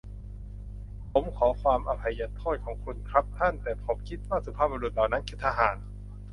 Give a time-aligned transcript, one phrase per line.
[1.11, 5.75] ผมขอความอภัยโทษของคุณครับท่าน แต่ผมคิดว่าสุภาพบุรุษเหล่านั้นคือทหาร?